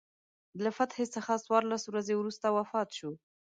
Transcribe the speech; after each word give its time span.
له 0.63 0.69
فتحې 0.77 1.05
څخه 1.15 1.41
څوارلس 1.45 1.83
ورځې 1.87 2.13
وروسته 2.17 2.45
وفات 2.57 2.89
شو. 2.97 3.11